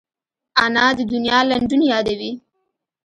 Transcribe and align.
انا 0.63 0.85
د 0.97 0.99
دنیا 1.13 1.39
لنډون 1.49 1.81
یادوي 1.91 2.31